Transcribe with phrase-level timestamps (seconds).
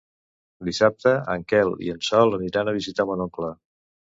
[0.69, 3.53] Dissabte en Quel i en Sol aniran a visitar mon oncle.